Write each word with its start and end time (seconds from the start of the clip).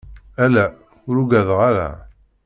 Ala, 0.43 0.65
ur 1.07 1.15
ugadeɣ 1.21 1.59
ara. 1.69 1.87